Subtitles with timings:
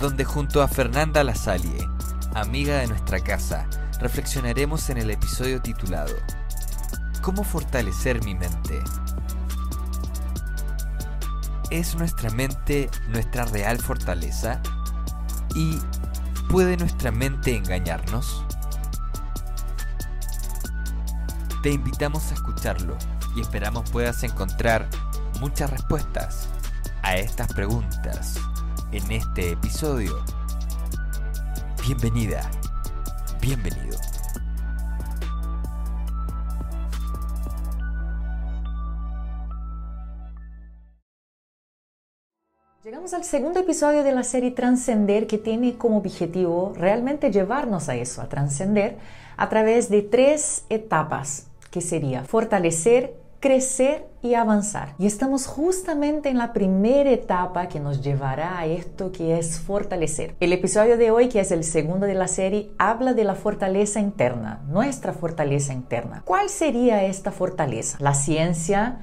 [0.00, 1.88] donde junto a Fernanda Lasalle,
[2.34, 3.66] amiga de nuestra casa,
[4.00, 6.14] reflexionaremos en el episodio titulado
[7.22, 8.82] ¿Cómo fortalecer mi mente?
[11.70, 14.60] ¿Es nuestra mente nuestra real fortaleza?
[15.54, 15.78] ¿Y
[16.50, 18.44] puede nuestra mente engañarnos?
[21.62, 22.96] Te invitamos a escucharlo
[23.34, 24.88] y esperamos puedas encontrar
[25.40, 26.48] muchas respuestas
[27.02, 28.38] a estas preguntas
[28.92, 30.12] en este episodio.
[31.84, 32.48] Bienvenida,
[33.40, 33.96] bienvenido.
[42.84, 47.96] Llegamos al segundo episodio de la serie Transcender que tiene como objetivo realmente llevarnos a
[47.96, 48.98] eso, a trascender,
[49.36, 53.14] a través de tres etapas, que sería fortalecer,
[53.46, 54.96] crecer y avanzar.
[54.98, 60.34] Y estamos justamente en la primera etapa que nos llevará a esto que es fortalecer.
[60.40, 64.00] El episodio de hoy, que es el segundo de la serie, habla de la fortaleza
[64.00, 66.22] interna, nuestra fortaleza interna.
[66.24, 67.98] ¿Cuál sería esta fortaleza?
[68.00, 68.98] La ciencia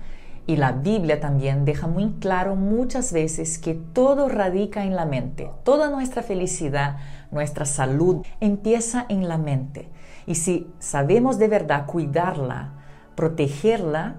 [0.46, 5.52] y la Biblia también deja muy claro muchas veces que todo radica en la mente.
[5.64, 6.98] Toda nuestra felicidad,
[7.32, 9.88] nuestra salud empieza en la mente.
[10.28, 12.74] Y si sabemos de verdad cuidarla,
[13.16, 14.18] protegerla,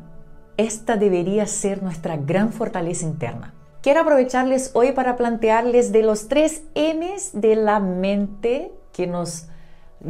[0.56, 3.54] esta debería ser nuestra gran fortaleza interna.
[3.82, 9.48] Quiero aprovecharles hoy para plantearles de los tres M's de la mente que nos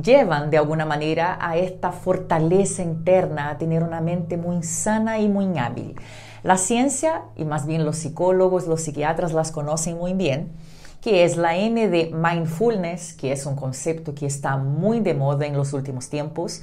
[0.01, 5.29] llevan de alguna manera a esta fortaleza interna, a tener una mente muy sana y
[5.29, 5.95] muy hábil.
[6.43, 10.53] La ciencia, y más bien los psicólogos, los psiquiatras las conocen muy bien,
[11.01, 15.47] que es la M de mindfulness, que es un concepto que está muy de moda
[15.47, 16.63] en los últimos tiempos,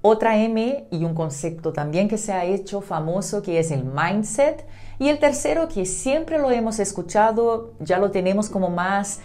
[0.00, 4.66] otra M y un concepto también que se ha hecho famoso que es el mindset.
[4.98, 9.20] Y el tercero que siempre lo hemos escuchado, ya lo tenemos como más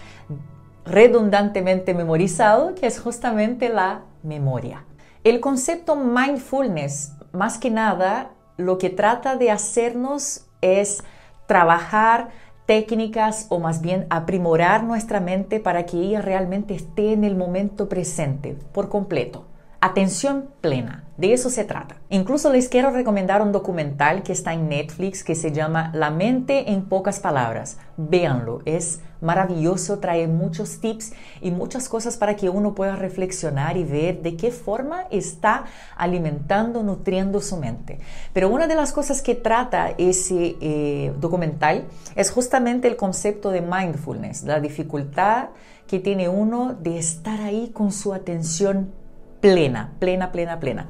[0.86, 4.86] redundantemente memorizado, que es justamente la memoria.
[5.24, 11.04] El concepto mindfulness, más que nada, lo que trata de hacernos es
[11.48, 12.30] trabajar
[12.66, 17.90] técnicas o más bien aprimorar nuestra mente para que ella realmente esté en el momento
[17.90, 19.46] presente por completo.
[19.86, 21.98] Atención plena, de eso se trata.
[22.08, 26.72] Incluso les quiero recomendar un documental que está en Netflix que se llama La mente
[26.72, 27.80] en pocas palabras.
[27.98, 31.12] Véanlo, es maravilloso, trae muchos tips
[31.42, 35.66] y muchas cosas para que uno pueda reflexionar y ver de qué forma está
[35.98, 38.00] alimentando, nutriendo su mente.
[38.32, 43.60] Pero una de las cosas que trata ese eh, documental es justamente el concepto de
[43.60, 45.50] mindfulness, la dificultad
[45.88, 49.03] que tiene uno de estar ahí con su atención
[49.44, 50.88] plena, plena, plena, plena.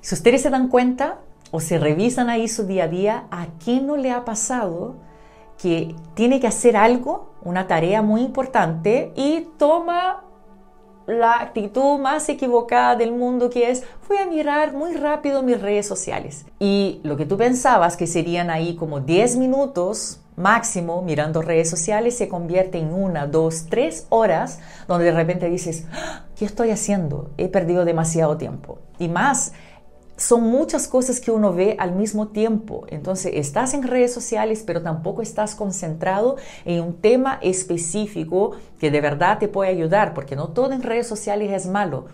[0.00, 1.18] Si ustedes se dan cuenta
[1.50, 4.94] o se revisan ahí su día a día, ¿a quién no le ha pasado
[5.60, 10.22] que tiene que hacer algo, una tarea muy importante y toma
[11.08, 15.88] la actitud más equivocada del mundo que es voy a mirar muy rápido mis redes
[15.88, 21.68] sociales y lo que tú pensabas que serían ahí como 10 minutos máximo mirando redes
[21.68, 26.70] sociales se convierte en una, dos, tres horas donde de repente dices, ah, ¿qué estoy
[26.70, 27.30] haciendo?
[27.36, 28.78] He perdido demasiado tiempo.
[28.98, 29.52] Y más,
[30.16, 32.86] son muchas cosas que uno ve al mismo tiempo.
[32.88, 39.00] Entonces, estás en redes sociales, pero tampoco estás concentrado en un tema específico que de
[39.00, 42.06] verdad te puede ayudar, porque no todo en redes sociales es malo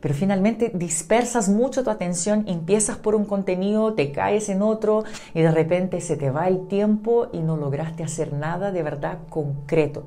[0.00, 5.42] pero finalmente dispersas mucho tu atención, empiezas por un contenido, te caes en otro y
[5.42, 10.04] de repente se te va el tiempo y no lograste hacer nada de verdad concreto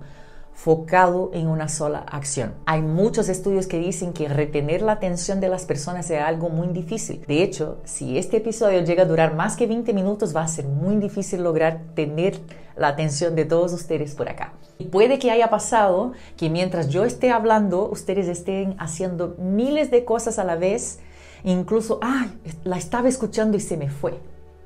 [0.54, 2.54] focado en una sola acción.
[2.66, 6.68] Hay muchos estudios que dicen que retener la atención de las personas es algo muy
[6.68, 7.24] difícil.
[7.28, 10.66] De hecho, si este episodio llega a durar más que 20 minutos, va a ser
[10.66, 12.40] muy difícil lograr tener
[12.76, 14.54] la atención de todos ustedes por acá.
[14.78, 20.06] Y puede que haya pasado que mientras yo esté hablando, ustedes estén haciendo miles de
[20.06, 21.00] cosas a la vez,
[21.44, 22.32] incluso, ay,
[22.64, 24.20] la estaba escuchando y se me fue.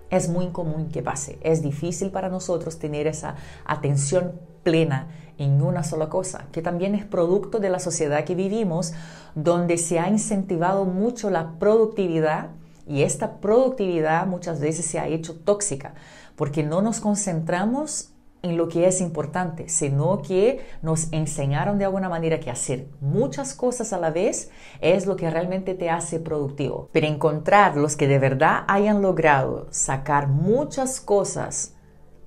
[0.10, 1.38] Es muy común que pase.
[1.42, 3.36] Es difícil para nosotros tener esa
[3.66, 8.92] atención plena en una sola cosa, que también es producto de la sociedad que vivimos,
[9.34, 12.50] donde se ha incentivado mucho la productividad
[12.86, 15.94] y esta productividad muchas veces se ha hecho tóxica,
[16.36, 18.10] porque no nos concentramos
[18.42, 23.54] en lo que es importante, sino que nos enseñaron de alguna manera que hacer muchas
[23.54, 26.90] cosas a la vez es lo que realmente te hace productivo.
[26.92, 31.77] Pero encontrar los que de verdad hayan logrado sacar muchas cosas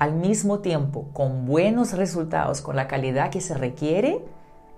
[0.00, 4.24] al mismo tiempo con buenos resultados, con la calidad que se requiere,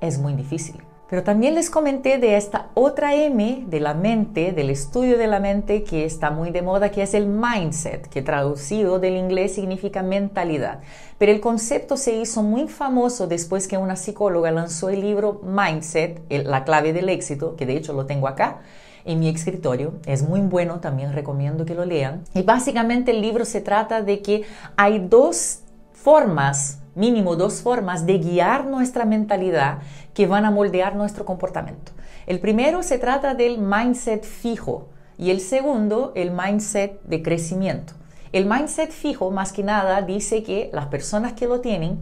[0.01, 0.83] es muy difícil.
[1.09, 5.39] Pero también les comenté de esta otra M de la mente, del estudio de la
[5.39, 10.03] mente que está muy de moda, que es el mindset, que traducido del inglés significa
[10.03, 10.81] mentalidad.
[11.19, 16.21] Pero el concepto se hizo muy famoso después que una psicóloga lanzó el libro Mindset,
[16.31, 18.63] la clave del éxito, que de hecho lo tengo acá
[19.05, 19.95] en mi escritorio.
[20.07, 22.25] Es muy bueno, también recomiendo que lo lean.
[22.35, 24.45] Y básicamente el libro se trata de que
[24.77, 25.61] hay dos
[25.93, 29.79] formas mínimo dos formas de guiar nuestra mentalidad
[30.15, 31.93] que van a moldear nuestro comportamiento.
[32.27, 34.89] El primero se trata del mindset fijo
[35.19, 37.95] y el segundo el mindset de crecimiento.
[38.33, 41.99] El mindset fijo más que nada dice que las personas que lo tienen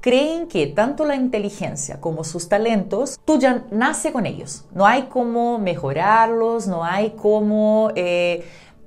[0.00, 3.38] creen que tanto la inteligencia como sus talentos, tú
[3.70, 4.64] nace con ellos.
[4.72, 7.90] No hay cómo mejorarlos, no hay cómo...
[7.94, 8.44] Eh,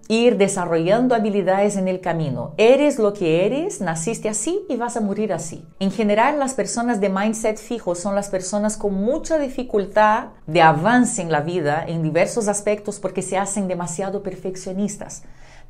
[0.10, 2.54] ir desarrollando habilidades en el camino.
[2.58, 5.66] Eres lo que eres, naciste así y vas a morir así.
[5.80, 11.22] En general, las personas de mindset fijo son las personas con mucha dificultad de avance
[11.22, 15.24] en la vida en diversos aspectos porque se hacen demasiado perfeccionistas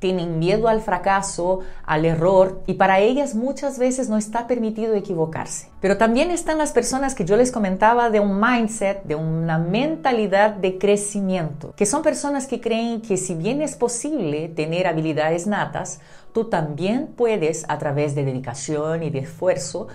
[0.04, 5.70] tienen miedo al fracaso, al error y para ellas muchas veces no está permitido equivocarse.
[5.80, 10.56] Pero también están las personas que yo les comentaba de un mindset, de una mentalidad
[10.56, 16.02] de crecimiento, que son personas que creen que si bien es posible tener habilidades natas,
[16.34, 19.88] tú también puedes a través de dedicación y de esfuerzo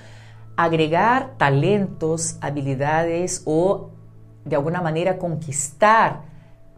[0.56, 3.90] agregar talentos, habilidades o
[4.46, 6.22] de alguna manera conquistar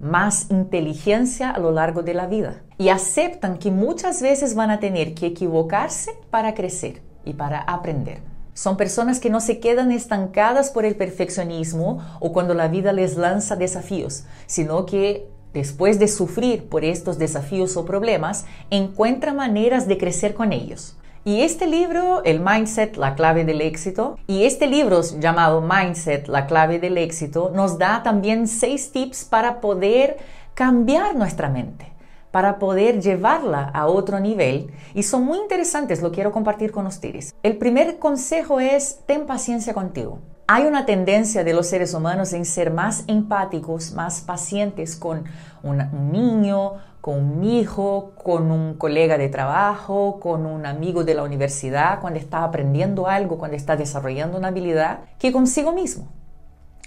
[0.00, 4.81] más inteligencia a lo largo de la vida y aceptan que muchas veces van a
[4.81, 8.23] tener que equivocarse para crecer y para aprender.
[8.55, 13.17] Son personas que no se quedan estancadas por el perfeccionismo o cuando la vida les
[13.17, 19.99] lanza desafíos, sino que después de sufrir por estos desafíos o problemas, encuentran maneras de
[19.99, 20.96] crecer con ellos.
[21.22, 26.46] Y este libro, El Mindset, la clave del éxito, y este libro llamado Mindset, la
[26.46, 30.17] clave del éxito, nos da también seis tips para poder
[30.55, 31.93] cambiar nuestra mente,
[32.31, 34.72] para poder llevarla a otro nivel.
[34.94, 37.34] Y son muy interesantes, lo quiero compartir con ustedes.
[37.43, 40.20] El primer consejo es, ten paciencia contigo.
[40.52, 45.23] Hay una tendencia de los seres humanos en ser más empáticos, más pacientes con
[45.62, 51.23] un niño, con un hijo, con un colega de trabajo, con un amigo de la
[51.23, 56.08] universidad, cuando está aprendiendo algo, cuando está desarrollando una habilidad, que consigo mismo.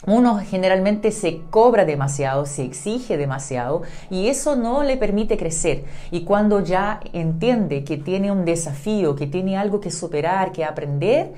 [0.06, 5.86] Uno generalmente se cobra demasiado, se exige demasiado y eso no le permite crecer.
[6.12, 11.32] Y cuando ya entiende que tiene un desafío, que tiene algo que superar, que aprender,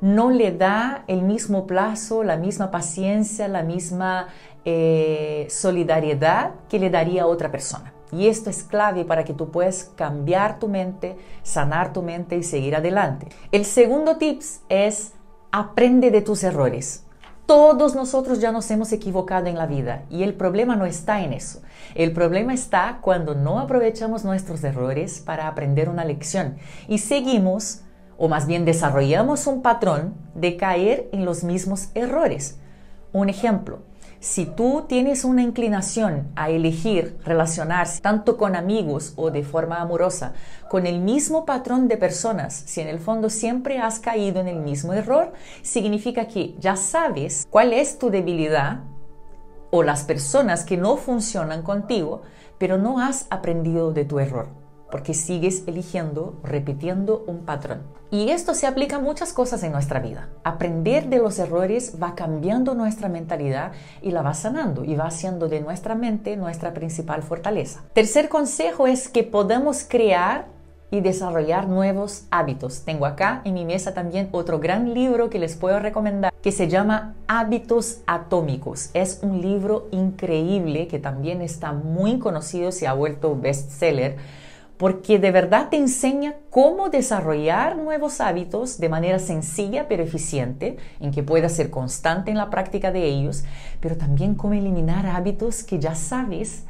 [0.00, 4.28] no le da el mismo plazo, la misma paciencia, la misma
[4.64, 7.92] eh, solidaridad que le daría a otra persona.
[8.10, 12.42] Y esto es clave para que tú puedas cambiar tu mente, sanar tu mente y
[12.42, 13.28] seguir adelante.
[13.52, 15.12] El segundo tips es
[15.52, 17.04] aprende de tus errores.
[17.46, 21.32] Todos nosotros ya nos hemos equivocado en la vida y el problema no está en
[21.32, 21.62] eso.
[21.94, 26.58] El problema está cuando no aprovechamos nuestros errores para aprender una lección
[26.88, 27.82] y seguimos
[28.18, 32.58] o más bien desarrollamos un patrón de caer en los mismos errores.
[33.12, 33.78] Un ejemplo,
[34.20, 40.32] si tú tienes una inclinación a elegir relacionarse tanto con amigos o de forma amorosa
[40.68, 44.58] con el mismo patrón de personas, si en el fondo siempre has caído en el
[44.58, 45.32] mismo error,
[45.62, 48.80] significa que ya sabes cuál es tu debilidad
[49.70, 52.22] o las personas que no funcionan contigo,
[52.58, 57.82] pero no has aprendido de tu error porque sigues eligiendo, repitiendo un patrón.
[58.10, 60.30] Y esto se aplica a muchas cosas en nuestra vida.
[60.42, 65.48] Aprender de los errores va cambiando nuestra mentalidad y la va sanando y va haciendo
[65.48, 67.84] de nuestra mente nuestra principal fortaleza.
[67.92, 70.46] Tercer consejo es que podamos crear
[70.90, 72.82] y desarrollar nuevos hábitos.
[72.84, 76.68] Tengo acá en mi mesa también otro gran libro que les puedo recomendar que se
[76.68, 78.90] llama Hábitos Atómicos.
[78.94, 84.16] Es un libro increíble que también está muy conocido, se ha vuelto bestseller
[84.78, 91.10] porque de verdad te enseña cómo desarrollar nuevos hábitos de manera sencilla pero eficiente, en
[91.10, 93.44] que puedas ser constante en la práctica de ellos,
[93.80, 96.64] pero también cómo eliminar hábitos que ya sabes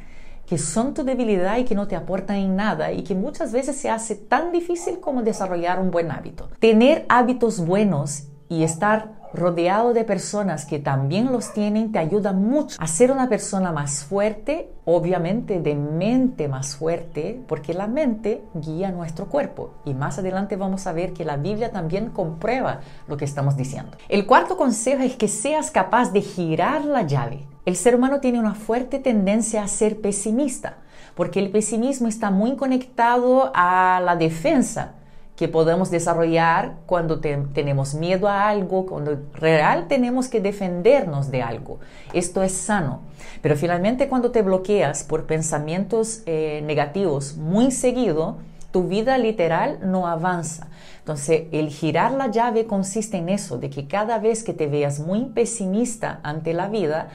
[0.47, 3.77] que son tu debilidad y que no te aportan en nada y que muchas veces
[3.77, 6.49] se hace tan difícil como desarrollar un buen hábito.
[6.59, 12.77] Tener hábitos buenos y estar rodeado de personas que también los tienen te ayuda mucho
[12.79, 18.91] a ser una persona más fuerte, obviamente de mente más fuerte, porque la mente guía
[18.91, 19.73] nuestro cuerpo.
[19.85, 23.97] Y más adelante vamos a ver que la Biblia también comprueba lo que estamos diciendo.
[24.07, 27.45] El cuarto consejo es que seas capaz de girar la llave.
[27.65, 30.77] El ser humano tiene una fuerte tendencia a ser pesimista,
[31.15, 34.93] porque el pesimismo está muy conectado a la defensa
[35.39, 41.79] que podemos desarrollar cuando tenemos miedo a algo, cuando real tenemos que defendernos de algo.
[42.11, 43.03] Esto es sano.
[43.41, 48.39] Pero finalmente cuando te bloqueas por pensamientos eh, negativos muy seguido,
[48.71, 50.67] tu vida literal no avanza.
[50.97, 54.99] Entonces, el girar la llave consiste en eso, de que cada vez que te veas
[54.99, 57.07] muy pesimista ante la vida,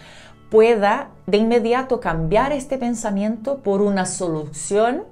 [0.50, 5.04] pueda de inmediato cambiar este pensamiento por una solución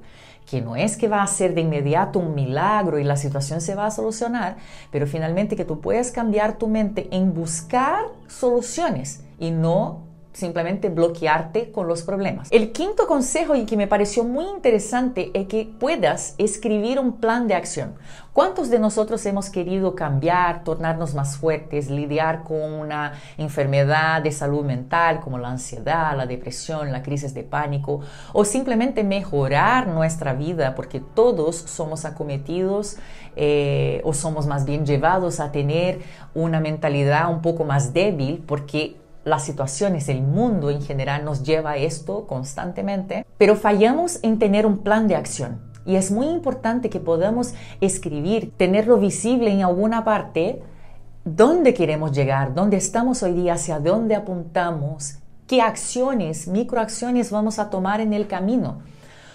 [0.46, 3.74] que no es que va a ser de inmediato un milagro y la situación se
[3.74, 4.56] va a solucionar,
[4.90, 11.70] pero finalmente que tú puedas cambiar tu mente en buscar soluciones y no simplemente bloquearte
[11.70, 12.48] con los problemas.
[12.50, 17.48] El quinto consejo y que me pareció muy interesante es que puedas escribir un plan
[17.48, 17.94] de acción.
[18.32, 24.64] ¿Cuántos de nosotros hemos querido cambiar, tornarnos más fuertes, lidiar con una enfermedad de salud
[24.64, 28.00] mental como la ansiedad, la depresión, la crisis de pánico
[28.32, 32.96] o simplemente mejorar nuestra vida porque todos somos acometidos
[33.36, 36.00] eh, o somos más bien llevados a tener
[36.34, 41.72] una mentalidad un poco más débil porque las situaciones, el mundo en general nos lleva
[41.72, 45.60] a esto constantemente, pero fallamos en tener un plan de acción.
[45.84, 50.62] Y es muy importante que podamos escribir, tenerlo visible en alguna parte,
[51.24, 57.70] dónde queremos llegar, dónde estamos hoy día, hacia dónde apuntamos, qué acciones, microacciones vamos a
[57.70, 58.82] tomar en el camino.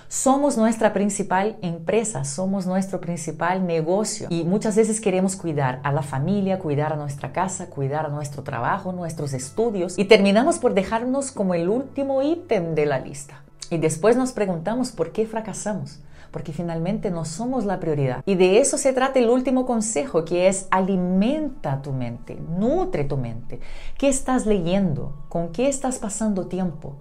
[0.09, 6.01] Somos nuestra principal empresa, somos nuestro principal negocio y muchas veces queremos cuidar a la
[6.01, 11.33] familia, cuidar a nuestra casa, cuidar a nuestro trabajo, nuestros estudios y terminamos por dejarnos
[11.33, 13.41] como el último ítem de la lista.
[13.69, 15.99] Y después nos preguntamos por qué fracasamos
[16.31, 18.21] porque finalmente no somos la prioridad.
[18.25, 23.17] Y de eso se trata el último consejo, que es alimenta tu mente, nutre tu
[23.17, 23.59] mente.
[23.97, 25.13] ¿Qué estás leyendo?
[25.29, 26.97] ¿Con qué estás pasando tiempo?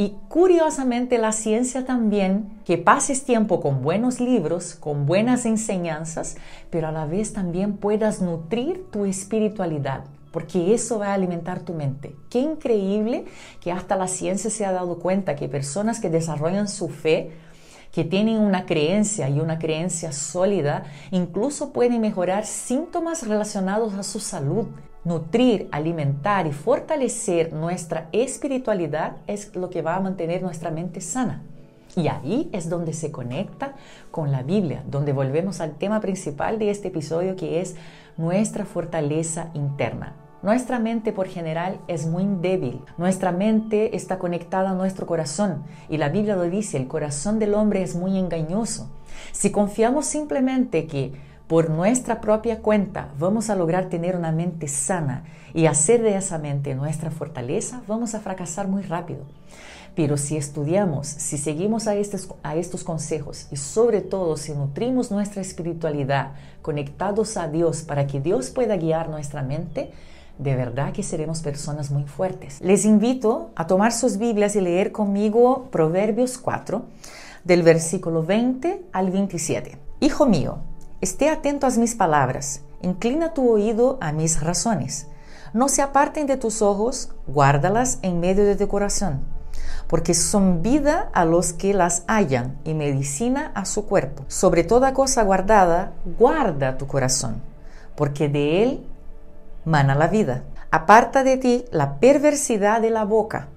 [0.00, 6.38] Y curiosamente la ciencia también, que pases tiempo con buenos libros, con buenas enseñanzas,
[6.70, 11.74] pero a la vez también puedas nutrir tu espiritualidad, porque eso va a alimentar tu
[11.74, 12.16] mente.
[12.30, 13.26] Qué increíble
[13.60, 17.32] que hasta la ciencia se ha dado cuenta que personas que desarrollan su fe,
[17.92, 24.18] que tienen una creencia y una creencia sólida, incluso pueden mejorar síntomas relacionados a su
[24.18, 24.68] salud.
[25.02, 31.42] Nutrir, alimentar y fortalecer nuestra espiritualidad es lo que va a mantener nuestra mente sana.
[31.96, 33.74] Y ahí es donde se conecta
[34.10, 37.76] con la Biblia, donde volvemos al tema principal de este episodio que es
[38.18, 40.16] nuestra fortaleza interna.
[40.42, 42.82] Nuestra mente por general es muy débil.
[42.98, 47.54] Nuestra mente está conectada a nuestro corazón y la Biblia lo dice, el corazón del
[47.54, 48.90] hombre es muy engañoso.
[49.32, 55.24] Si confiamos simplemente que por nuestra propia cuenta vamos a lograr tener una mente sana
[55.52, 59.24] y hacer de esa mente nuestra fortaleza, vamos a fracasar muy rápido.
[59.96, 65.10] Pero si estudiamos, si seguimos a estos, a estos consejos y sobre todo si nutrimos
[65.10, 69.90] nuestra espiritualidad conectados a Dios para que Dios pueda guiar nuestra mente,
[70.38, 72.60] de verdad que seremos personas muy fuertes.
[72.60, 76.84] Les invito a tomar sus Biblias y leer conmigo Proverbios 4,
[77.42, 79.76] del versículo 20 al 27.
[79.98, 80.69] Hijo mío,
[81.00, 85.06] Esté atento a mis palabras, inclina tu oído a mis razones.
[85.54, 89.22] No se aparten de tus ojos, guárdalas en medio de tu corazón,
[89.86, 94.26] porque son vida a los que las hallan y medicina a su cuerpo.
[94.28, 97.40] Sobre toda cosa guardada, guarda tu corazón,
[97.96, 98.86] porque de él
[99.64, 100.42] mana la vida.
[100.70, 103.48] Aparta de ti la perversidad de la boca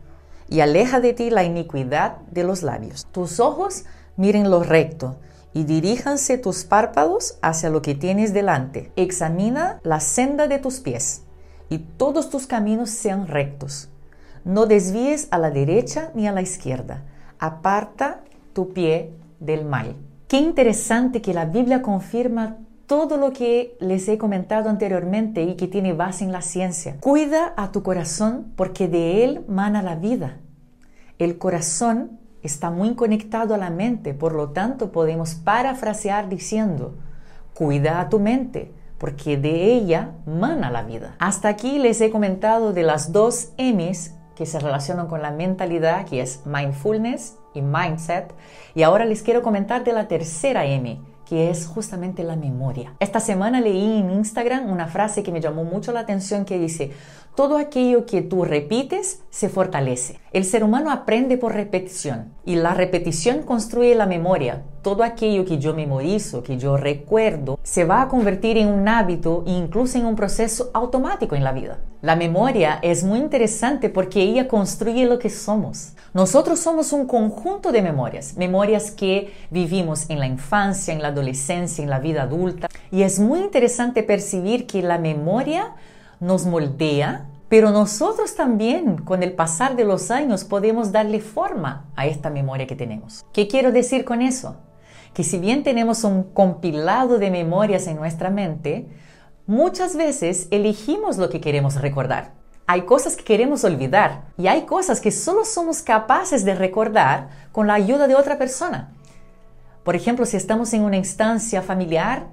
[0.48, 3.06] y aleja de ti la iniquidad de los labios.
[3.12, 3.84] Tus ojos
[4.16, 5.18] miren lo recto
[5.54, 8.92] y diríjanse tus párpados hacia lo que tienes delante.
[8.96, 11.24] Examina la senda de tus pies
[11.70, 13.90] y todos tus caminos sean rectos.
[14.46, 17.04] No desvíes a la derecha ni a la izquierda.
[17.40, 19.96] Aparta tu pie del mal.
[20.28, 22.58] Qué interesante que la Biblia confirma
[22.88, 26.98] todo lo que les he comentado anteriormente y que tiene base en la ciencia.
[27.00, 30.38] Cuida a tu corazón porque de él mana la vida.
[31.18, 36.96] El corazón está muy conectado a la mente, por lo tanto podemos parafrasear diciendo,
[37.54, 41.16] cuida a tu mente, porque de ella mana la vida.
[41.20, 46.06] Hasta aquí les he comentado de las dos M's que se relacionan con la mentalidad,
[46.06, 48.34] que es mindfulness y mindset,
[48.74, 52.94] y ahora les quiero comentar de la tercera M, que es justamente la memoria.
[53.00, 56.92] Esta semana leí en Instagram una frase que me llamó mucho la atención que dice,
[57.36, 60.20] todo aquello que tú repites se fortalece.
[60.32, 64.64] El ser humano aprende por repetición y la repetición construye la memoria.
[64.84, 69.44] Todo aquello que yo memorizo, que yo recuerdo, se va a convertir en un hábito
[69.48, 71.80] e incluso en un proceso automático en la vida.
[72.02, 75.94] La memoria es muy interesante porque ella construye lo que somos.
[76.14, 81.84] Nosotros somos un conjunto de memorias, memorias que vivimos en la infancia, en la adolescencia,
[81.84, 82.68] en la vida adulta.
[82.92, 85.74] Y es muy interesante percibir que la memoria
[86.24, 92.08] nos moldea, pero nosotros también con el pasar de los años podemos darle forma a
[92.08, 93.26] esta memoria que tenemos.
[93.34, 94.56] ¿Qué quiero decir con eso?
[95.14, 98.88] Que si bien tenemos un compilado de memorias en nuestra mente,
[99.46, 102.32] muchas veces elegimos lo que queremos recordar.
[102.66, 107.68] Hay cosas que queremos olvidar y hay cosas que solo somos capaces de recordar con
[107.68, 108.94] la ayuda de otra persona.
[109.84, 112.28] Por ejemplo, si estamos en una instancia familiar,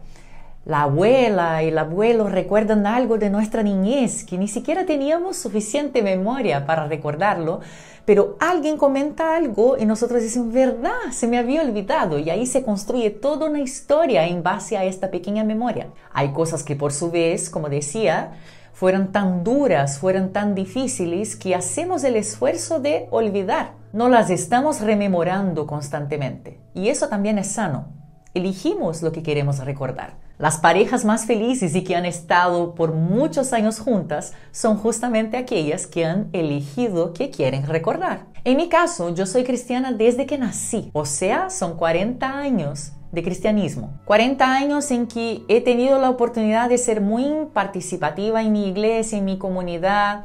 [0.65, 6.03] la abuela y el abuelo recuerdan algo de nuestra niñez que ni siquiera teníamos suficiente
[6.03, 7.61] memoria para recordarlo,
[8.05, 12.63] pero alguien comenta algo y nosotros decimos, verdad, se me había olvidado y ahí se
[12.63, 15.89] construye toda una historia en base a esta pequeña memoria.
[16.13, 18.33] Hay cosas que por su vez, como decía,
[18.75, 23.73] fueron tan duras, fueron tan difíciles que hacemos el esfuerzo de olvidar.
[23.93, 27.89] No las estamos rememorando constantemente y eso también es sano.
[28.35, 30.30] Elegimos lo que queremos recordar.
[30.41, 35.87] Las parejas más felices y que han estado por muchos años juntas son justamente aquellas
[35.87, 38.25] que han elegido que quieren recordar.
[38.45, 43.23] En mi caso, yo soy cristiana desde que nací, o sea, son 40 años de
[43.23, 43.99] cristianismo.
[44.05, 49.19] 40 años en que he tenido la oportunidad de ser muy participativa en mi iglesia,
[49.19, 50.25] en mi comunidad,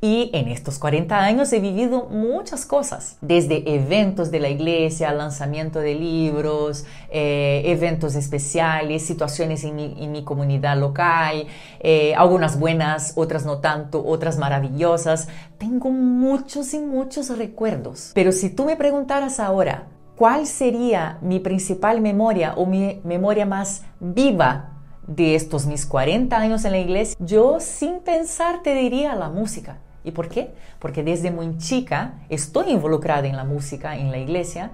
[0.00, 5.80] y en estos 40 años he vivido muchas cosas, desde eventos de la iglesia, lanzamiento
[5.80, 9.76] de libros, eh, eventos especiales, situaciones en
[10.12, 11.46] mi, comunidad local,
[11.80, 15.28] eh, algunas buenas, otras no tanto, otras maravillosas.
[15.56, 18.10] Tengo muchos y muchos recuerdos.
[18.14, 23.84] Pero si tú me preguntaras ahora, ¿cuál sería mi principal memoria o mi memoria más
[24.00, 29.28] viva de estos mis 40 años en la iglesia, yo sin pensar te diría la
[29.28, 29.78] música.
[30.04, 30.52] ¿Y por qué?
[30.78, 34.70] Porque desde muy chica estoy involucrada en la música, en la iglesia,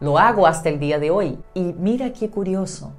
[0.00, 1.38] lo hago hasta el día de hoy.
[1.54, 2.92] Y mira qué curioso,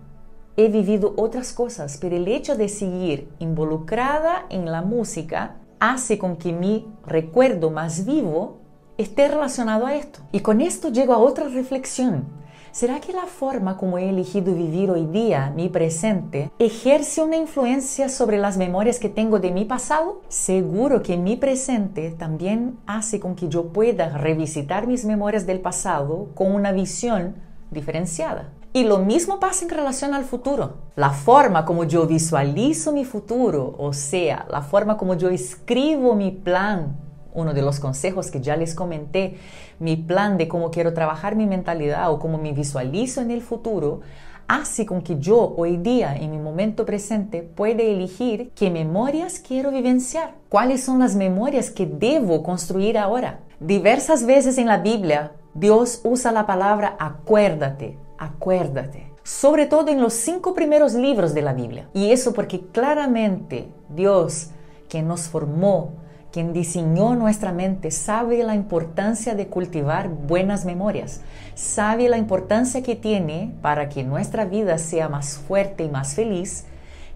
[0.57, 6.37] he vivido otras cosas, pero el hecho de seguir involucrada en la música hace con
[6.37, 8.59] que mi recuerdo más vivo
[8.97, 10.19] esté relacionado a esto.
[10.31, 12.25] Y con esto llego a otra reflexión.
[12.71, 18.09] ¿Será que la forma como he elegido vivir hoy día, mi presente, ejerce una influencia
[18.09, 20.21] sobre las memorias que tengo de mi pasado?
[20.27, 26.27] Seguro que mi presente también hace con que yo pueda revisitar mis memorias del pasado
[26.35, 27.35] con una visión
[27.71, 28.51] diferenciada.
[28.73, 30.73] Y lo mismo pasa en relación al futuro.
[30.97, 36.31] La forma como yo visualizo mi futuro, o sea, la forma como yo escribo mi
[36.31, 36.97] plan
[37.35, 39.37] uno de los consejos que ya les comenté,
[39.79, 44.01] mi plan de cómo quiero trabajar mi mentalidad o cómo me visualizo en el futuro,
[44.47, 49.71] hace con que yo hoy día, en mi momento presente, pueda elegir qué memorias quiero
[49.71, 53.39] vivenciar, cuáles son las memorias que debo construir ahora.
[53.59, 60.13] Diversas veces en la Biblia, Dios usa la palabra acuérdate, acuérdate sobre todo en los
[60.13, 61.89] cinco primeros libros de la Biblia.
[61.93, 64.51] Y eso porque claramente Dios,
[64.87, 65.93] que nos formó,
[66.35, 71.21] quien diseñó nuestra mente sabe la importancia de cultivar buenas memorias,
[71.53, 76.65] sabe la importancia que tiene para que nuestra vida sea más fuerte y más feliz,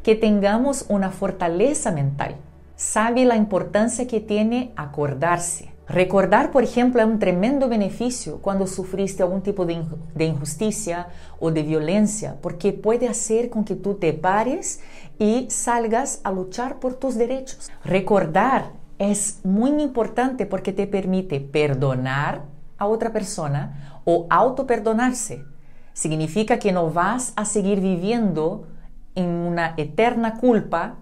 [0.04, 2.38] que tengamos una fortaleza mental,
[2.78, 5.70] sabe la importancia que tiene acordarse.
[5.90, 9.84] Recordar, por ejemplo, es un tremendo beneficio cuando sufriste algún tipo de,
[10.16, 11.08] de injusticia
[11.42, 14.80] o de violencia, porque puede hacer con que tú te pares
[15.18, 17.70] y salgas a luchar por tus derechos.
[17.84, 22.44] Recordar es muy importante porque te permite perdonar
[22.78, 25.46] a otra persona o autoperdonarse.
[25.94, 28.68] Significa que no vas a seguir viviendo
[29.16, 30.98] en una eterna culpa,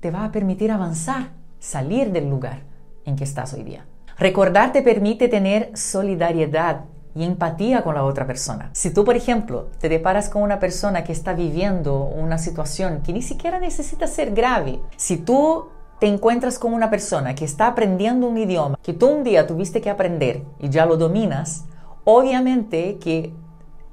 [0.00, 2.62] te va a permitir avanzar, salir del lugar
[3.04, 3.84] en que estás hoy día.
[4.16, 6.84] Recordar te permite tener solidaridad
[7.14, 8.70] y empatía con la otra persona.
[8.72, 13.12] Si tú, por ejemplo, te deparas con una persona que está viviendo una situación que
[13.12, 15.68] ni siquiera necesita ser grave, si tú
[16.00, 19.82] te encuentras con una persona que está aprendiendo un idioma que tú un día tuviste
[19.82, 21.66] que aprender y ya lo dominas,
[22.04, 23.34] obviamente que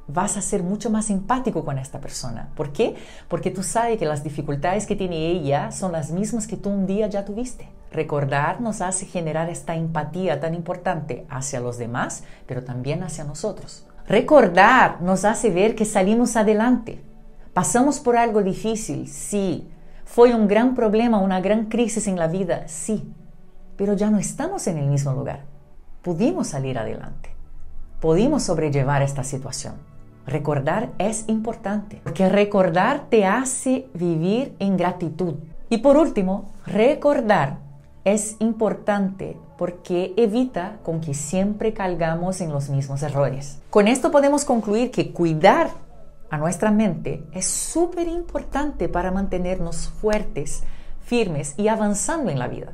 [0.08, 2.50] vas a ser mucho más empático con esta persona.
[2.56, 2.96] ¿Por qué?
[3.28, 6.88] Porque tú sabes que las dificultades que tiene ella son las mismas que tú un
[6.88, 7.67] día ya tuviste.
[7.91, 13.86] Recordar nos hace generar esta empatía tan importante hacia los demás, pero también hacia nosotros.
[14.08, 17.02] Recordar nos hace ver que salimos adelante.
[17.54, 19.67] Pasamos por algo difícil, sí.
[20.08, 23.13] Fue un gran problema, una gran crisis en la vida, sí.
[23.76, 25.41] Pero ya no estamos en el mismo lugar.
[26.02, 27.36] Pudimos salir adelante.
[28.00, 29.76] Pudimos sobrellevar esta situación.
[30.26, 35.36] Recordar es importante, porque recordar te hace vivir en gratitud.
[35.70, 37.58] Y por último, recordar
[38.06, 43.60] es importante porque evita con que siempre caigamos en los mismos errores.
[43.70, 45.72] Con esto podemos concluir que cuidar
[46.30, 50.63] a nuestra mente es súper importante para mantenernos fuertes,
[51.02, 52.74] firmes y avanzando en la vida.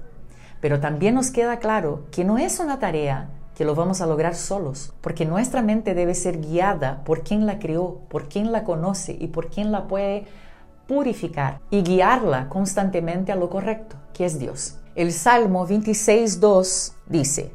[0.60, 4.36] Pero también nos queda claro que no es una tarea que lo vamos a lograr
[4.36, 9.16] solos, porque nuestra mente debe ser guiada por quien la creó, por quien la conoce
[9.20, 10.26] y por quien la puede
[10.88, 14.80] purificar y guiarla constantemente a lo correcto, que es Dios.
[14.96, 17.52] El Salmo 26.2 dice,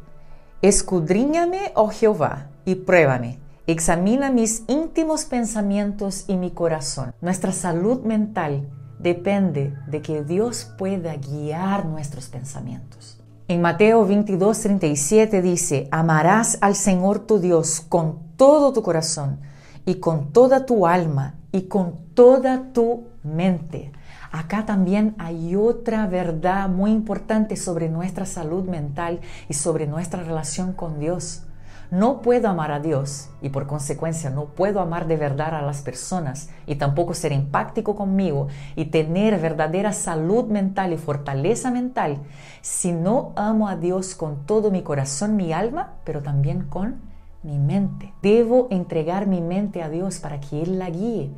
[0.62, 3.38] Escudriñame, oh Jehová, y pruébame,
[3.72, 7.14] examina mis íntimos pensamientos y mi corazón.
[7.20, 8.66] Nuestra salud mental
[8.98, 13.20] depende de que Dios pueda guiar nuestros pensamientos.
[13.46, 19.40] En Mateo 22, 37 dice, amarás al Señor tu Dios con todo tu corazón
[19.84, 23.92] y con toda tu alma y con toda tu mente.
[24.32, 30.72] Acá también hay otra verdad muy importante sobre nuestra salud mental y sobre nuestra relación
[30.72, 31.42] con Dios.
[31.90, 35.80] No puedo amar a Dios y por consecuencia no puedo amar de verdad a las
[35.80, 42.18] personas y tampoco ser empático conmigo y tener verdadera salud mental y fortaleza mental
[42.60, 47.00] si no amo a Dios con todo mi corazón, mi alma, pero también con
[47.42, 48.12] mi mente.
[48.20, 51.30] Debo entregar mi mente a Dios para que Él la guíe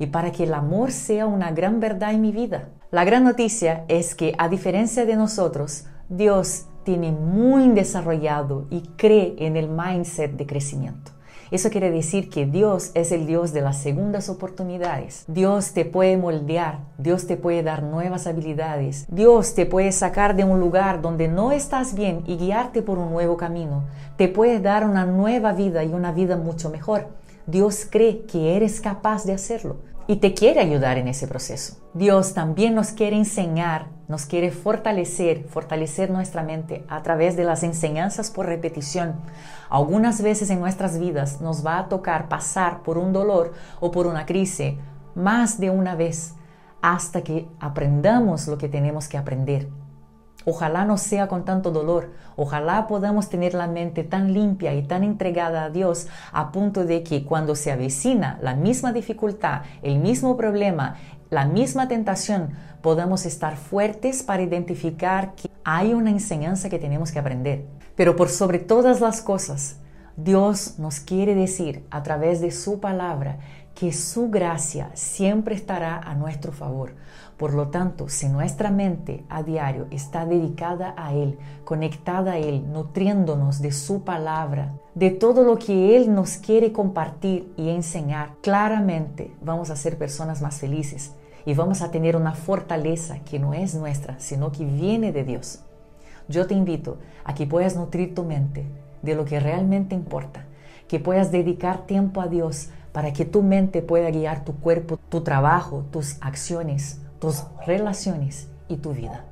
[0.00, 2.70] y para que el amor sea una gran verdad en mi vida.
[2.90, 9.34] La gran noticia es que a diferencia de nosotros, Dios tiene muy desarrollado y cree
[9.38, 11.12] en el mindset de crecimiento.
[11.52, 15.24] Eso quiere decir que Dios es el Dios de las segundas oportunidades.
[15.28, 20.44] Dios te puede moldear, Dios te puede dar nuevas habilidades, Dios te puede sacar de
[20.44, 23.84] un lugar donde no estás bien y guiarte por un nuevo camino.
[24.16, 27.08] Te puede dar una nueva vida y una vida mucho mejor.
[27.46, 31.76] Dios cree que eres capaz de hacerlo y te quiere ayudar en ese proceso.
[31.94, 37.62] Dios también nos quiere enseñar, nos quiere fortalecer, fortalecer nuestra mente a través de las
[37.62, 39.14] enseñanzas por repetición.
[39.70, 44.06] Algunas veces en nuestras vidas nos va a tocar pasar por un dolor o por
[44.06, 44.74] una crisis
[45.14, 46.34] más de una vez
[46.80, 49.68] hasta que aprendamos lo que tenemos que aprender.
[50.44, 55.04] Ojalá no sea con tanto dolor, ojalá podamos tener la mente tan limpia y tan
[55.04, 60.36] entregada a Dios a punto de que cuando se avecina la misma dificultad, el mismo
[60.36, 60.96] problema,
[61.30, 62.50] la misma tentación,
[62.82, 67.64] podamos estar fuertes para identificar que hay una enseñanza que tenemos que aprender.
[67.94, 69.76] Pero por sobre todas las cosas,
[70.16, 73.38] Dios nos quiere decir a través de su palabra
[73.74, 76.94] que su gracia siempre estará a nuestro favor.
[77.42, 82.72] Por lo tanto, si nuestra mente a diario está dedicada a Él, conectada a Él,
[82.72, 89.34] nutriéndonos de su palabra, de todo lo que Él nos quiere compartir y enseñar, claramente
[89.42, 93.74] vamos a ser personas más felices y vamos a tener una fortaleza que no es
[93.74, 95.64] nuestra, sino que viene de Dios.
[96.28, 98.66] Yo te invito a que puedas nutrir tu mente
[99.02, 100.44] de lo que realmente importa,
[100.86, 105.22] que puedas dedicar tiempo a Dios para que tu mente pueda guiar tu cuerpo, tu
[105.22, 109.24] trabajo, tus acciones, tus relaciones y tu vida.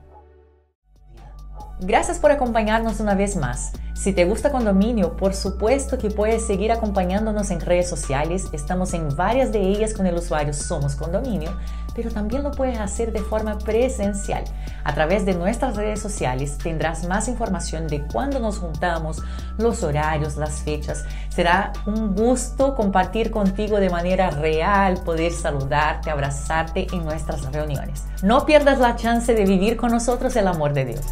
[1.82, 3.72] Gracias por acompañarnos una vez más.
[3.94, 8.48] Si te gusta Condominio, por supuesto que puedes seguir acompañándonos en redes sociales.
[8.52, 11.52] Estamos en varias de ellas con el usuario Somos Condominio,
[11.94, 14.44] pero también lo puedes hacer de forma presencial.
[14.84, 19.22] A través de nuestras redes sociales tendrás más información de cuándo nos juntamos,
[19.56, 21.04] los horarios, las fechas.
[21.30, 28.04] Será un gusto compartir contigo de manera real, poder saludarte, abrazarte en nuestras reuniones.
[28.22, 31.06] No pierdas la chance de vivir con nosotros el amor de Dios.